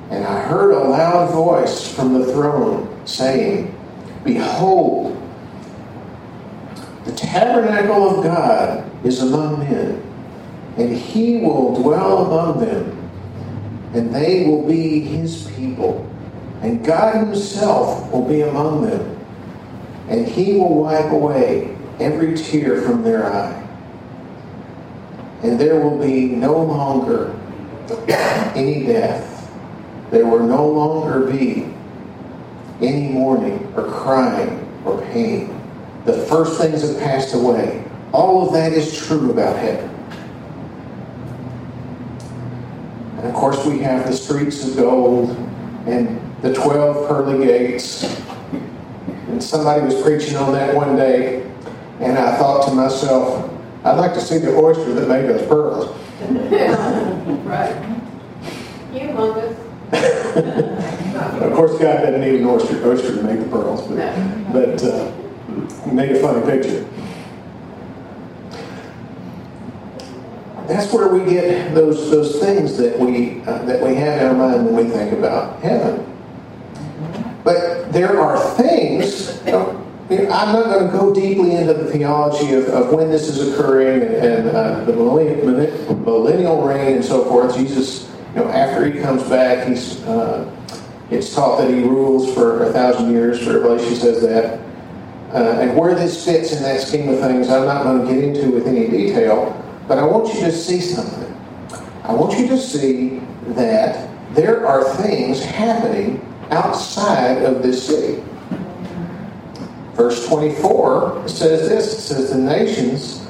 And 0.09 0.25
I 0.25 0.41
heard 0.41 0.71
a 0.71 0.89
loud 0.89 1.31
voice 1.31 1.87
from 1.95 2.15
the 2.15 2.33
throne 2.33 3.07
saying, 3.07 3.79
Behold, 4.25 5.23
the 7.05 7.13
tabernacle 7.13 8.09
of 8.09 8.25
God 8.25 8.91
is 9.05 9.21
among 9.21 9.59
men, 9.59 10.03
and 10.79 10.97
he 10.97 11.37
will 11.41 11.75
dwell 11.83 12.25
among 12.25 12.61
them 12.61 12.98
and 13.95 14.15
they 14.15 14.47
will 14.47 14.67
be 14.67 15.01
his 15.01 15.51
people. 15.57 16.05
And 16.61 16.85
God 16.85 17.17
himself 17.17 18.11
will 18.13 18.27
be 18.27 18.43
among 18.43 18.83
them. 18.89 19.19
And 20.09 20.27
he 20.27 20.55
will 20.55 20.83
wipe 20.83 21.11
away 21.11 21.77
every 22.01 22.37
tear 22.37 22.83
from 22.83 23.03
their 23.03 23.33
eye. 23.33 23.55
And 25.43 25.59
there 25.59 25.81
will 25.81 25.99
be 25.99 26.27
no 26.27 26.61
longer 26.61 27.39
any 28.55 28.85
death. 28.85 29.51
There 30.11 30.27
will 30.27 30.47
no 30.47 30.67
longer 30.67 31.31
be 31.31 31.73
any 32.81 33.09
mourning 33.09 33.73
or 33.77 33.85
crying 33.85 34.67
or 34.85 35.01
pain. 35.13 35.55
The 36.05 36.15
first 36.27 36.61
things 36.61 36.83
have 36.83 36.99
passed 36.99 37.35
away. 37.35 37.85
All 38.13 38.47
of 38.47 38.53
that 38.55 38.73
is 38.73 38.97
true 39.07 39.31
about 39.31 39.57
heaven. 39.57 39.88
And 43.19 43.27
of 43.27 43.35
course, 43.35 43.65
we 43.67 43.81
have 43.81 44.07
the 44.07 44.13
streets 44.17 44.65
of 44.67 44.77
gold 44.77 45.31
and 45.87 46.21
the 46.43 46.55
12 46.55 47.09
pearly 47.09 47.45
gates. 47.47 48.05
And 49.29 49.43
somebody 49.43 49.85
was 49.85 50.01
preaching 50.03 50.37
on 50.37 50.53
that 50.53 50.75
one 50.75 50.97
day, 50.97 51.43
and 52.01 52.17
I 52.17 52.37
thought 52.37 52.69
to 52.69 52.75
myself, 52.75 53.51
I'd 53.85 53.99
like 53.99 54.15
to 54.15 54.21
see 54.21 54.39
the 54.39 54.55
oyster 54.57 54.95
that 54.95 55.09
made 55.09 55.29
those 55.29 55.47
pearls. 55.47 55.95
Right. 57.49 57.75
You 58.93 59.09
of 59.93 61.55
course, 61.55 61.73
God 61.79 62.03
doesn't 62.03 62.21
need 62.21 62.41
an 62.41 62.47
oyster, 62.47 62.87
oyster 62.87 63.17
to 63.17 63.23
make 63.23 63.41
the 63.41 63.47
pearls, 63.49 63.87
but, 63.87 63.97
No. 63.97 64.51
but 64.53 64.85
uh, 64.85 65.11
he 65.85 65.91
made 65.93 66.11
a 66.17 66.21
funny 66.21 66.45
picture. 66.45 66.87
That's 70.69 70.93
where 70.93 71.09
we 71.09 71.25
get 71.25 71.75
those 71.75 72.11
those 72.11 72.39
things 72.41 72.77
that 72.77 72.99
we 72.99 73.41
uh, 73.43 73.65
that 73.65 73.83
we 73.83 73.95
have 73.95 74.21
in 74.21 74.29
our 74.29 74.35
mind 74.35 74.67
when 74.67 74.77
we 74.77 74.91
think 74.93 75.13
about 75.13 75.61
heaven. 75.63 76.05
But 77.43 77.91
there 77.91 78.21
are 78.21 78.39
things. 78.57 79.43
Know, 79.47 79.83
I'm 80.11 80.53
not 80.53 80.65
going 80.67 80.87
to 80.87 80.93
go 80.93 81.15
deeply 81.15 81.55
into 81.55 81.73
the 81.73 81.91
theology 81.91 82.53
of, 82.53 82.67
of 82.67 82.93
when 82.93 83.11
this 83.11 83.29
is 83.29 83.49
occurring 83.49 84.03
and, 84.03 84.15
and 84.15 84.49
uh, 84.49 84.85
the 84.85 84.93
millennial, 84.93 85.97
millennial 85.97 86.63
reign 86.67 86.97
and 86.97 87.05
so 87.05 87.25
forth. 87.25 87.57
Jesus, 87.57 88.11
you 88.35 88.43
know, 88.43 88.49
after 88.49 88.85
he 88.85 89.01
comes 89.01 89.23
back, 89.25 89.67
he's 89.67 90.03
uh, 90.05 90.55
it's 91.11 91.35
taught 91.35 91.59
that 91.63 91.71
he 91.71 91.83
rules 91.83 92.35
for 92.35 92.65
a 92.65 92.73
thousand 92.73 93.11
years. 93.11 93.47
Revelation 93.47 93.95
says 93.95 94.21
that. 94.21 94.61
Uh, 95.33 95.61
and 95.61 95.77
where 95.77 95.95
this 95.95 96.25
fits 96.25 96.53
in 96.53 96.63
that 96.63 96.81
scheme 96.81 97.09
of 97.09 97.21
things, 97.21 97.49
I'm 97.49 97.65
not 97.65 97.85
going 97.85 98.07
to 98.07 98.15
get 98.15 98.23
into 98.23 98.51
with 98.51 98.67
any 98.67 98.89
detail. 98.89 99.65
But 99.89 99.99
I 99.99 100.05
want 100.05 100.33
you 100.35 100.41
to 100.41 100.53
see 100.53 100.81
something. 100.81 101.35
I 102.05 102.13
want 102.13 102.39
you 102.39 102.47
to 102.49 102.59
see 102.59 103.21
that 103.55 104.09
there 104.35 104.67
are 104.67 104.85
things 104.97 105.43
happening 105.43 106.25
outside 106.51 107.43
of 107.43 107.63
this 107.63 107.87
city. 107.87 108.23
Verse 109.95 110.29
24 110.29 111.27
says 111.27 111.69
this 111.69 111.93
it 111.95 112.01
says, 112.03 112.31
The 112.31 112.39
nations 112.39 113.27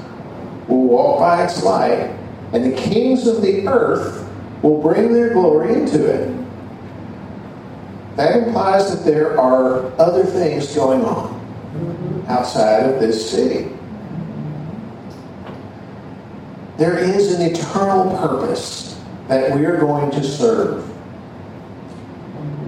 will 0.67 0.85
walk 0.85 1.21
by 1.21 1.45
its 1.45 1.63
light, 1.63 2.11
and 2.53 2.65
the 2.65 2.77
kings 2.77 3.27
of 3.29 3.41
the 3.41 3.67
earth 3.69 4.29
will 4.63 4.83
bring 4.83 5.13
their 5.13 5.33
glory 5.33 5.75
into 5.75 6.05
it. 6.05 6.37
That 8.17 8.43
implies 8.43 8.93
that 8.93 9.09
there 9.09 9.41
are 9.41 9.93
other 10.01 10.25
things 10.25 10.75
going 10.75 11.05
on 11.05 12.27
outside 12.29 12.85
of 12.85 13.01
this 13.01 13.31
city. 13.31 13.78
There 16.79 16.97
is 16.97 17.33
an 17.33 17.43
eternal 17.43 18.17
purpose 18.19 19.01
that 19.27 19.59
we 19.59 19.67
are 19.67 19.77
going 19.79 20.13
to 20.13 20.23
serve 20.23 20.89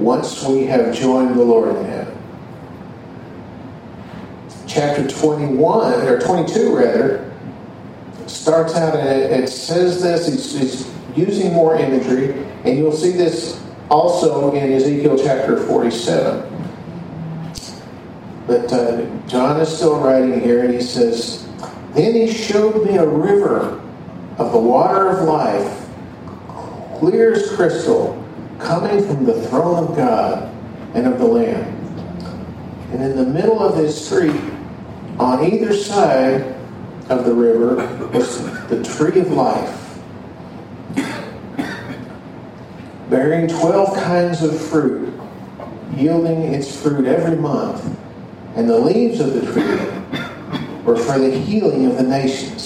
once 0.01 0.43
we 0.43 0.67
have 0.67 0.93
joined 0.93 1.39
the 1.39 1.45
Lord 1.45 1.77
in 1.77 1.85
heaven. 1.85 2.19
Chapter 4.67 5.07
21, 5.07 6.09
or 6.09 6.19
22 6.19 6.77
rather, 6.77 7.33
starts 8.27 8.75
out 8.75 8.97
and 8.97 9.45
it, 9.45 9.49
says 9.49 10.03
this, 10.03 10.27
it's 10.57 10.91
using 11.17 11.53
more 11.53 11.77
imagery, 11.77 12.33
and 12.65 12.77
you'll 12.77 12.91
see 12.91 13.13
this 13.13 13.63
also 13.91 14.53
in 14.55 14.73
Ezekiel 14.73 15.19
chapter 15.19 15.57
47. 15.57 16.49
But 18.49 18.73
uh, 18.73 19.07
John 19.29 19.61
is 19.61 19.69
still 19.69 20.01
writing 20.01 20.41
here, 20.41 20.65
and 20.65 20.75
he 20.75 20.81
says, 20.81 21.47
Then 21.95 22.15
he 22.15 22.33
showed 22.33 22.85
me 22.85 22.97
a 22.97 23.07
river 23.07 23.80
of 24.41 24.53
the 24.53 24.59
water 24.59 25.09
of 25.11 25.29
life, 25.29 25.87
clear 26.99 27.35
as 27.35 27.55
crystal, 27.55 28.17
coming 28.59 29.07
from 29.07 29.27
the 29.27 29.47
throne 29.49 29.85
of 29.85 29.95
God 29.95 30.51
and 30.95 31.07
of 31.07 31.19
the 31.19 31.27
Lamb. 31.27 31.77
And 32.91 33.03
in 33.03 33.17
the 33.17 33.27
middle 33.27 33.61
of 33.61 33.77
this 33.77 34.07
street, 34.07 34.41
on 35.19 35.45
either 35.45 35.75
side 35.75 36.55
of 37.11 37.27
the 37.27 37.35
river, 37.35 37.77
was 38.15 38.43
the 38.69 38.83
tree 38.83 39.21
of 39.21 39.31
life, 39.31 39.99
bearing 43.11 43.47
12 43.47 43.95
kinds 43.99 44.43
of 44.43 44.59
fruit, 44.59 45.13
yielding 45.95 46.55
its 46.55 46.81
fruit 46.81 47.05
every 47.05 47.37
month. 47.37 47.85
And 48.57 48.69
the 48.69 48.79
leaves 48.79 49.21
of 49.21 49.35
the 49.35 49.53
tree 49.53 50.83
were 50.85 50.97
for 50.97 51.19
the 51.19 51.31
healing 51.31 51.85
of 51.85 51.97
the 51.99 52.05
nations. 52.05 52.60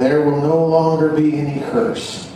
There 0.00 0.22
will 0.22 0.40
no 0.40 0.64
longer 0.64 1.10
be 1.10 1.38
any 1.38 1.60
curse. 1.70 2.26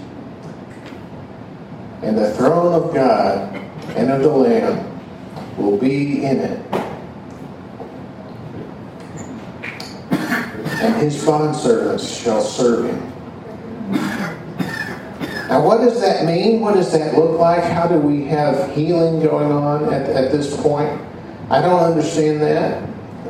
and 2.02 2.18
the 2.18 2.34
throne 2.34 2.74
of 2.74 2.94
God 2.94 3.56
and 3.96 4.10
of 4.10 4.20
the 4.20 4.28
Lamb 4.28 5.00
will 5.56 5.78
be 5.78 6.22
in 6.26 6.40
it. 6.40 6.60
And 10.82 10.94
his 10.96 11.24
bondservants 11.24 12.22
shall 12.22 12.42
serve 12.42 12.90
him. 12.90 13.00
Now, 15.48 15.64
what 15.64 15.78
does 15.78 16.02
that 16.02 16.26
mean? 16.26 16.60
What 16.60 16.74
does 16.74 16.92
that 16.92 17.16
look 17.16 17.38
like? 17.38 17.64
How 17.64 17.86
do 17.86 17.96
we 17.96 18.26
have 18.26 18.74
healing 18.74 19.22
going 19.22 19.50
on 19.50 19.90
at, 19.90 20.10
at 20.10 20.30
this 20.30 20.54
point? 20.60 21.00
I 21.48 21.62
don't 21.62 21.80
understand 21.80 22.42
that 22.42 22.86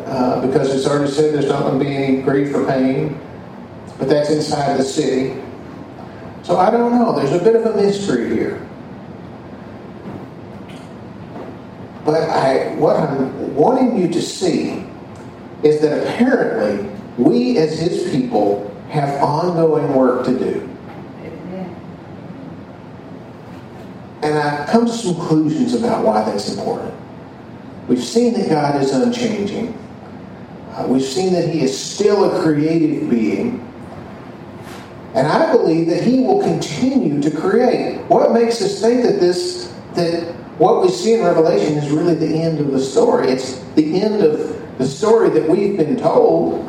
uh, 0.07 0.45
because 0.45 0.75
it's 0.75 0.89
already 0.89 1.13
said 1.13 1.35
there's 1.35 1.47
not 1.47 1.63
going 1.63 1.79
to 1.79 1.85
be 1.85 1.95
any 1.95 2.23
grief 2.23 2.53
or 2.53 2.67
pain, 2.67 3.21
but 3.99 4.09
that's 4.09 4.31
inside 4.31 4.77
the 4.77 4.85
city. 4.85 5.41
So 6.43 6.57
I 6.57 6.71
don't 6.71 6.93
know. 6.93 7.15
There's 7.15 7.33
a 7.33 7.43
bit 7.43 7.57
of 7.57 7.67
a 7.67 7.77
mystery 7.77 8.29
here. 8.29 8.61
But 12.05 12.29
I, 12.29 12.75
what 12.75 12.97
I'm 12.97 13.55
wanting 13.55 13.99
you 13.99 14.09
to 14.09 14.21
see 14.21 14.85
is 15.63 15.81
that 15.81 16.07
apparently 16.07 16.91
we 17.17 17.57
as 17.57 17.79
his 17.79 18.11
people 18.11 18.71
have 18.91 19.23
ongoing 19.23 19.95
work 19.95 20.27
to 20.27 20.39
do. 20.39 20.71
And 24.23 24.39
I've 24.39 24.69
come 24.69 24.87
to 24.87 24.93
some 24.93 25.15
conclusions 25.15 25.75
about 25.75 26.03
why 26.03 26.25
that's 26.25 26.57
important. 26.57 26.95
We've 27.89 28.03
seen 28.03 28.33
that 28.35 28.49
God 28.49 28.81
is 28.81 28.91
unchanging. 28.93 29.79
Uh, 30.73 30.87
we've 30.89 31.05
seen 31.05 31.35
that 31.35 31.51
He 31.51 31.61
is 31.61 31.79
still 31.79 32.25
a 32.25 32.43
creative 32.43 33.11
being. 33.11 33.61
And 35.15 35.27
I 35.27 35.53
believe 35.53 35.87
that 35.89 36.03
He 36.03 36.21
will 36.21 36.43
continue 36.43 37.23
to 37.23 37.31
create. 37.31 37.99
What 38.09 38.33
makes 38.33 38.61
us 38.61 38.81
think 38.81 39.03
that 39.05 39.21
this, 39.21 39.73
that 39.95 40.25
what 40.59 40.83
we 40.83 40.89
see 40.89 41.15
in 41.15 41.25
Revelation 41.25 41.75
is 41.75 41.91
really 41.91 42.15
the 42.15 42.43
end 42.43 42.61
of 42.61 42.73
the 42.73 42.81
story? 42.81 43.29
It's 43.29 43.61
the 43.77 44.01
end 44.01 44.23
of 44.23 44.79
the 44.79 44.87
story 44.87 45.31
that 45.31 45.49
we've 45.49 45.77
been 45.77 45.97
told. 45.97 46.69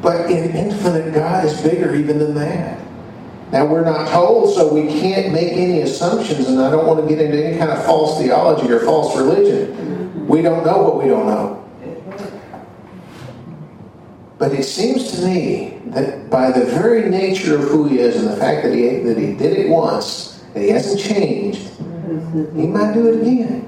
But 0.00 0.30
in 0.30 0.54
infinite 0.54 1.14
God 1.14 1.44
is 1.44 1.60
bigger 1.62 1.94
even 1.94 2.18
than 2.18 2.34
that. 2.34 2.80
Now, 3.50 3.66
we're 3.66 3.84
not 3.84 4.08
told, 4.08 4.54
so 4.54 4.72
we 4.72 4.88
can't 4.88 5.32
make 5.32 5.52
any 5.52 5.82
assumptions, 5.82 6.48
and 6.48 6.60
I 6.60 6.70
don't 6.70 6.86
want 6.86 7.00
to 7.00 7.06
get 7.08 7.24
into 7.24 7.44
any 7.44 7.56
kind 7.56 7.70
of 7.70 7.84
false 7.84 8.20
theology 8.20 8.70
or 8.70 8.80
false 8.80 9.16
religion. 9.16 10.26
We 10.26 10.42
don't 10.42 10.64
know 10.66 10.82
what 10.82 11.00
we 11.00 11.08
don't 11.08 11.26
know. 11.26 11.63
But 14.44 14.52
it 14.52 14.64
seems 14.64 15.10
to 15.12 15.26
me 15.26 15.80
that 15.86 16.28
by 16.28 16.50
the 16.50 16.66
very 16.66 17.08
nature 17.08 17.54
of 17.54 17.62
who 17.62 17.88
he 17.88 17.98
is 18.00 18.16
and 18.16 18.28
the 18.28 18.36
fact 18.36 18.62
that 18.64 18.74
he, 18.74 18.98
that 18.98 19.16
he 19.16 19.32
did 19.32 19.58
it 19.58 19.70
once, 19.70 20.44
that 20.52 20.60
he 20.60 20.68
hasn't 20.68 21.00
changed, 21.00 21.70
he 22.54 22.66
might 22.66 22.92
do 22.92 23.08
it 23.08 23.22
again. 23.22 23.64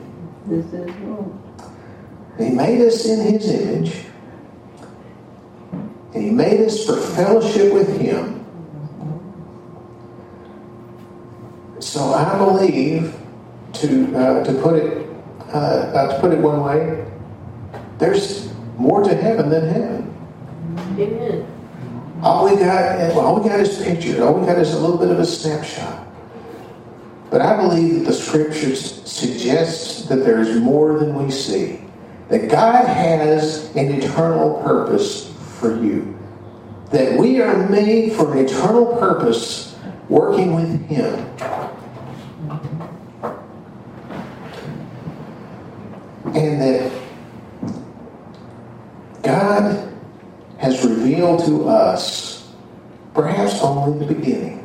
He 2.37 2.51
made 2.51 2.83
us 2.83 3.07
in 3.07 3.21
his 3.21 3.49
image, 3.49 4.05
and 6.13 6.23
he 6.23 6.29
made 6.29 6.61
us 6.61 6.85
for 6.85 7.01
fellowship 7.01 7.73
with 7.73 7.99
him. 7.99 8.45
So 11.81 12.13
I 12.13 12.37
believe, 12.37 13.17
to 13.73 14.15
uh, 14.15 14.45
to 14.45 14.53
put 14.61 14.75
it 14.75 15.09
uh, 15.55 15.57
uh, 15.57 16.15
to 16.17 16.21
put 16.21 16.33
it 16.35 16.39
one 16.39 16.63
way, 16.63 17.07
there's 17.97 18.53
more 18.77 19.03
to 19.03 19.15
heaven 19.15 19.49
than 19.49 19.69
heaven. 19.71 20.16
Amen. 20.99 21.47
All 22.23 22.47
we 22.47 22.57
got, 22.57 23.13
all 23.13 23.41
we 23.41 23.49
got 23.49 23.61
is 23.61 23.83
pictures. 23.83 24.19
All 24.21 24.35
we 24.35 24.47
got 24.47 24.59
is 24.59 24.73
a 24.73 24.81
little 24.81 24.97
bit 24.97 25.11
of 25.11 25.19
a 25.19 25.27
snapshot. 25.27 26.07
But 27.31 27.43
I 27.43 27.57
believe 27.57 28.01
that 28.01 28.05
the 28.07 28.13
scriptures 28.15 29.03
suggest 29.05 30.09
that 30.09 30.17
there 30.17 30.41
is 30.41 30.59
more 30.61 30.99
than 30.99 31.15
we 31.15 31.31
see. 31.31 31.83
That 32.29 32.51
God 32.51 32.87
has 32.87 33.75
an 33.77 33.93
eternal 33.93 34.63
purpose 34.63 35.33
for 35.59 35.77
you. 35.77 36.19
That 36.93 37.19
we 37.19 37.43
are 37.43 37.69
made 37.69 38.15
for 38.15 38.33
an 38.33 38.47
eternal 38.47 38.97
purpose 38.97 39.77
working 40.09 40.55
with 40.55 40.89
Him. 40.89 41.15
And 46.35 46.61
that 46.61 46.93
God 49.23 49.86
revealed 50.87 51.45
to 51.47 51.69
us 51.69 52.53
perhaps 53.15 53.61
only 53.63 54.07
the 54.07 54.15
beginning. 54.15 54.63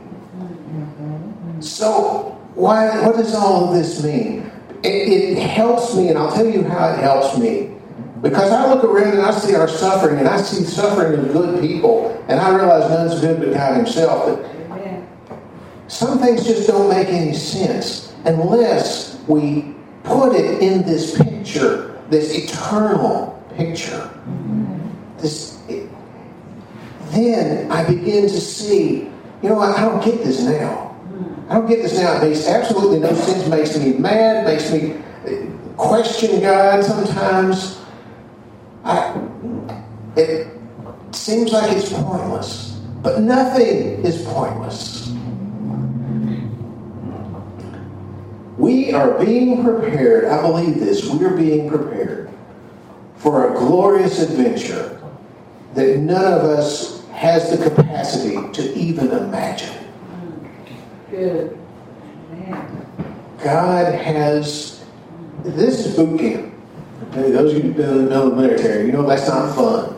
So, 1.62 2.38
why, 2.56 3.06
what 3.06 3.16
does 3.16 3.34
all 3.34 3.70
of 3.70 3.74
this 3.74 4.04
mean? 4.04 4.52
It, 4.84 4.88
it 4.88 5.38
helps 5.38 5.96
me, 5.96 6.10
and 6.10 6.18
I'll 6.18 6.32
tell 6.34 6.48
you 6.48 6.64
how 6.64 6.90
it 6.90 7.00
helps 7.00 7.38
me. 7.38 7.72
Because 8.22 8.52
I 8.52 8.72
look 8.72 8.84
around 8.84 9.14
and 9.14 9.22
I 9.22 9.32
see 9.32 9.56
our 9.56 9.68
suffering, 9.68 10.20
and 10.20 10.28
I 10.28 10.38
see 10.42 10.64
suffering 10.64 11.20
in 11.20 11.32
good 11.32 11.62
people, 11.62 12.24
and 12.28 12.40
I 12.40 12.56
realize 12.56 12.90
none's 12.90 13.22
good 13.22 13.40
but 13.40 13.54
God 13.54 13.78
Himself. 13.78 14.26
But 14.28 14.52
some 15.88 16.20
things 16.20 16.46
just 16.46 16.68
don't 16.68 16.90
make 16.90 17.08
any 17.08 17.34
sense 17.34 18.14
unless 18.26 19.20
we 19.28 19.76
put 20.04 20.36
it 20.36 20.62
in 20.62 20.84
this 20.84 21.18
picture, 21.18 22.02
this 22.10 22.34
eternal 22.34 23.44
picture. 23.56 24.10
This, 25.18 25.62
then 27.12 27.72
I 27.72 27.84
begin 27.86 28.24
to 28.24 28.42
see, 28.42 29.10
you 29.42 29.50
know, 29.50 29.60
I, 29.60 29.74
I 29.74 29.82
don't 29.82 30.04
get 30.04 30.24
this 30.24 30.42
now. 30.42 30.96
I 31.50 31.56
don't 31.56 31.68
get 31.68 31.82
this 31.82 31.98
now. 31.98 32.18
It 32.18 32.30
makes 32.30 32.48
absolutely 32.48 33.00
no 33.00 33.14
sense. 33.14 33.48
Makes 33.48 33.78
me 33.78 33.94
mad. 33.94 34.46
Makes 34.46 34.72
me 34.72 34.94
uh, 35.26 35.76
question 35.76 36.40
God 36.40 36.84
sometimes. 36.84 37.82
I, 38.84 39.22
it 40.16 40.48
seems 41.12 41.52
like 41.52 41.76
it's 41.76 41.92
pointless, 41.92 42.80
but 43.02 43.22
nothing 43.22 44.04
is 44.06 44.24
pointless. 44.24 45.12
We 48.58 48.94
are 48.94 49.24
being 49.24 49.64
prepared. 49.64 50.26
I 50.26 50.42
believe 50.42 50.80
this. 50.80 51.06
We 51.06 51.26
are 51.26 51.36
being 51.36 51.70
prepared 51.70 52.30
for 53.16 53.54
a 53.54 53.58
glorious 53.58 54.22
adventure 54.22 55.02
that 55.74 55.98
none 55.98 56.34
of 56.34 56.42
us 56.42 57.01
has 57.22 57.56
the 57.56 57.70
capacity 57.70 58.36
to 58.52 58.74
even 58.74 59.12
imagine. 59.12 59.78
Good. 61.12 61.56
God 63.44 63.94
has, 63.94 64.84
this 65.44 65.86
is 65.86 65.96
boot 65.96 66.20
camp. 66.20 66.52
Okay, 67.10 67.30
those 67.30 67.54
of 67.54 67.58
you 67.58 67.64
who've 67.72 67.78
been 67.78 67.90
in 68.00 68.06
the 68.06 68.26
military, 68.26 68.88
you 68.88 68.92
know 68.92 69.06
that's 69.06 69.28
not 69.28 69.56
fun. 69.56 69.98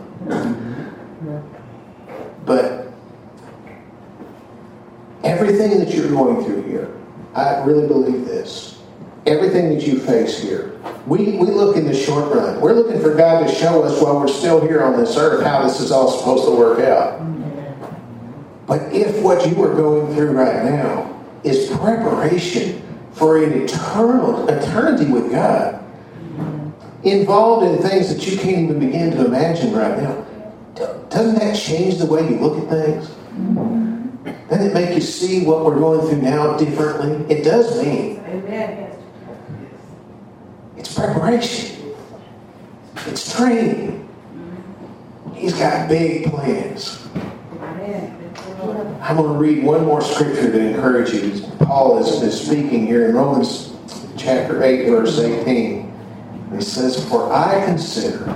But 2.46 2.92
everything 5.24 5.80
that 5.80 5.94
you're 5.94 6.10
going 6.10 6.44
through 6.44 6.64
here, 6.64 6.94
I 7.36 7.64
really 7.64 7.88
believe 7.88 8.26
this. 8.26 8.73
Everything 9.26 9.70
that 9.70 9.88
you 9.88 10.00
face 10.00 10.42
here, 10.42 10.78
we, 11.08 11.38
we 11.38 11.48
look 11.48 11.78
in 11.78 11.86
the 11.86 11.94
short 11.94 12.34
run. 12.34 12.60
We're 12.60 12.74
looking 12.74 13.02
for 13.02 13.16
God 13.16 13.48
to 13.48 13.56
show 13.56 13.84
us 13.84 14.02
while 14.02 14.20
we're 14.20 14.28
still 14.28 14.60
here 14.60 14.84
on 14.84 15.00
this 15.00 15.16
earth 15.16 15.44
how 15.46 15.66
this 15.66 15.80
is 15.80 15.92
all 15.92 16.12
supposed 16.12 16.44
to 16.46 16.52
work 16.52 16.80
out. 16.80 17.22
But 18.68 18.94
if 18.94 19.22
what 19.22 19.48
you 19.48 19.62
are 19.64 19.74
going 19.74 20.14
through 20.14 20.32
right 20.32 20.66
now 20.66 21.24
is 21.44 21.70
preparation 21.78 22.82
for 23.14 23.42
an 23.42 23.64
eternal 23.64 24.48
eternity 24.50 25.10
with 25.12 25.32
God, 25.32 25.82
involved 27.04 27.66
in 27.68 27.78
things 27.82 28.14
that 28.14 28.30
you 28.30 28.38
can't 28.38 28.70
even 28.70 28.80
begin 28.80 29.12
to 29.12 29.26
imagine 29.26 29.74
right 29.74 30.02
now, 30.02 30.26
doesn't 31.10 31.36
that 31.36 31.56
change 31.56 31.98
the 31.98 32.06
way 32.06 32.28
you 32.28 32.40
look 32.40 32.58
at 32.64 32.70
things? 32.70 33.08
Doesn't 34.50 34.68
it 34.68 34.74
make 34.74 34.96
you 34.96 35.02
see 35.02 35.46
what 35.46 35.64
we're 35.64 35.80
going 35.80 36.08
through 36.10 36.22
now 36.22 36.58
differently? 36.58 37.34
It 37.34 37.44
does 37.44 37.82
me. 37.82 38.20
Amen. 38.20 39.03
It's 40.84 40.96
preparation. 40.96 41.96
It's 43.08 43.34
training. 43.34 44.06
He's 45.34 45.54
got 45.54 45.88
big 45.88 46.26
plans. 46.26 47.08
I'm 49.00 49.16
going 49.16 49.32
to 49.32 49.40
read 49.40 49.64
one 49.64 49.86
more 49.86 50.02
scripture 50.02 50.52
to 50.52 50.60
encourage 50.60 51.14
you. 51.14 51.42
Paul 51.60 52.00
is, 52.00 52.22
is 52.22 52.46
speaking 52.46 52.86
here 52.86 53.08
in 53.08 53.16
Romans 53.16 53.74
chapter 54.18 54.62
8, 54.62 54.90
verse 54.90 55.18
18. 55.20 55.90
He 56.54 56.62
says, 56.62 57.08
For 57.08 57.32
I 57.32 57.64
consider 57.64 58.36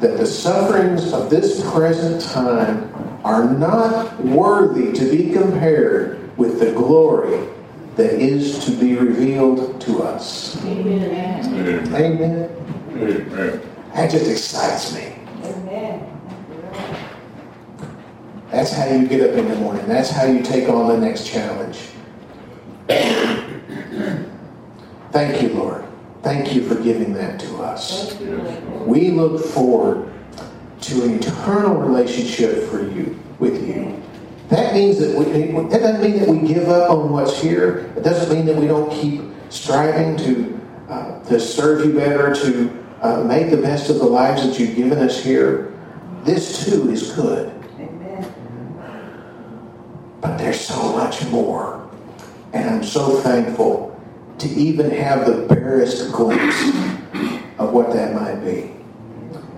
that 0.00 0.18
the 0.18 0.26
sufferings 0.26 1.14
of 1.14 1.30
this 1.30 1.62
present 1.70 2.20
time 2.20 2.92
are 3.24 3.50
not 3.50 4.22
worthy 4.22 4.92
to 4.92 5.10
be 5.10 5.32
compared 5.32 6.36
with 6.36 6.60
the 6.60 6.72
glory 6.72 7.55
that 7.96 8.12
is 8.12 8.64
to 8.66 8.70
be 8.72 8.94
revealed 8.94 9.80
to 9.80 10.02
us. 10.02 10.62
Amen. 10.64 11.94
Amen. 11.94 12.50
Amen. 12.94 13.60
That 13.94 14.10
just 14.10 14.30
excites 14.30 14.94
me. 14.94 15.14
Amen. 15.42 16.12
That's 18.50 18.72
how 18.72 18.86
you 18.86 19.06
get 19.08 19.28
up 19.28 19.36
in 19.36 19.48
the 19.48 19.56
morning. 19.56 19.86
That's 19.86 20.10
how 20.10 20.24
you 20.24 20.42
take 20.42 20.68
on 20.68 20.88
the 20.88 20.98
next 20.98 21.26
challenge. 21.26 21.78
Thank 25.10 25.42
you, 25.42 25.48
Lord. 25.54 25.84
Thank 26.22 26.54
you 26.54 26.68
for 26.68 26.74
giving 26.74 27.14
that 27.14 27.40
to 27.40 27.56
us. 27.62 28.12
Thank 28.12 28.20
you, 28.20 28.36
Lord. 28.36 28.86
We 28.86 29.10
look 29.10 29.42
forward 29.42 30.12
to 30.82 31.04
an 31.04 31.14
eternal 31.14 31.76
relationship 31.76 32.68
for 32.68 32.82
you, 32.82 33.18
with 33.38 33.66
you. 33.66 34.02
That 34.48 34.74
means 34.74 34.98
that 34.98 35.16
we, 35.18 35.24
that 35.24 35.80
doesn't 35.80 36.02
mean 36.02 36.20
that 36.20 36.28
we 36.28 36.46
give 36.46 36.68
up 36.68 36.90
on 36.90 37.10
what's 37.10 37.40
here. 37.40 37.92
It 37.96 38.02
doesn't 38.02 38.34
mean 38.34 38.46
that 38.46 38.56
we 38.56 38.66
don't 38.66 38.90
keep 38.90 39.22
striving 39.48 40.16
to, 40.18 40.60
uh, 40.88 41.24
to 41.24 41.40
serve 41.40 41.84
you 41.84 41.94
better, 41.94 42.34
to 42.34 42.86
uh, 43.02 43.24
make 43.24 43.50
the 43.50 43.56
best 43.56 43.90
of 43.90 43.96
the 43.98 44.04
lives 44.04 44.46
that 44.46 44.58
you've 44.58 44.76
given 44.76 44.98
us 44.98 45.22
here. 45.22 45.74
This 46.24 46.64
too 46.64 46.90
is 46.90 47.12
good. 47.12 47.52
Amen. 47.78 48.32
But 50.20 50.38
there's 50.38 50.60
so 50.60 50.96
much 50.96 51.24
more. 51.26 51.88
And 52.52 52.70
I'm 52.70 52.84
so 52.84 53.20
thankful 53.20 54.00
to 54.38 54.48
even 54.48 54.90
have 54.90 55.26
the 55.26 55.46
barest 55.46 56.12
glimpse 56.12 56.68
of 57.58 57.72
what 57.72 57.92
that 57.92 58.14
might 58.14 58.44
be. 58.44 58.72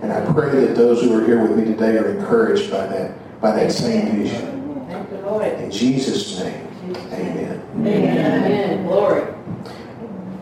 And 0.01 0.11
I 0.11 0.25
pray 0.31 0.65
that 0.65 0.75
those 0.75 1.01
who 1.01 1.17
are 1.19 1.25
here 1.25 1.41
with 1.41 1.57
me 1.57 1.65
today 1.65 1.97
are 1.97 2.17
encouraged 2.17 2.71
by 2.71 2.87
that, 2.87 3.41
by 3.41 3.51
that 3.51 3.71
same 3.71 4.15
vision. 4.15 4.85
Thank 4.87 5.11
you, 5.11 5.17
Lord. 5.17 5.45
In 5.59 5.68
Jesus' 5.79 6.37
name, 6.39 6.67
amen. 7.13 7.63
Amen. 7.73 8.85
Glory. 8.85 9.33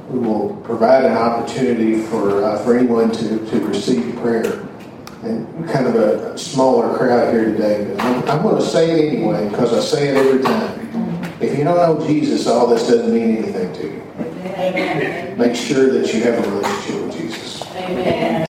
We 0.10 0.18
will 0.18 0.56
provide 0.64 1.06
an 1.06 1.16
opportunity 1.16 2.02
for, 2.02 2.44
uh, 2.44 2.58
for 2.64 2.76
anyone 2.76 3.12
to, 3.12 3.46
to 3.46 3.60
receive 3.68 4.16
prayer. 4.16 4.68
And 5.22 5.70
kind 5.70 5.86
of 5.86 5.96
a 5.96 6.36
smaller 6.38 6.98
crowd 6.98 7.32
here 7.34 7.46
today, 7.46 7.86
but 7.86 8.02
I'm, 8.02 8.30
I'm 8.30 8.42
going 8.42 8.56
to 8.56 8.68
say 8.68 8.90
it 8.90 9.14
anyway 9.14 9.48
because 9.50 9.74
I 9.74 9.80
say 9.80 10.08
it 10.10 10.18
every 10.18 10.42
time. 10.42 11.38
If 11.40 11.56
you 11.56 11.64
don't 11.64 11.76
know 12.00 12.08
Jesus, 12.08 12.48
all 12.48 12.66
this 12.66 12.88
doesn't 12.88 13.14
mean 13.14 13.38
anything 13.38 13.74
to 13.74 13.84
you. 13.84 14.04
Amen. 14.18 15.38
Make 15.38 15.56
sure 15.56 15.92
that 15.92 16.12
you 16.14 16.24
have 16.24 16.44
a 16.44 16.50
relationship 16.50 17.06
with 17.06 17.18